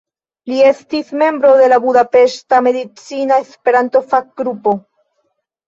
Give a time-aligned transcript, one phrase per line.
[0.51, 4.77] Li estis membro en la Budapeŝta Medicina Esperanto-Fakgrupo.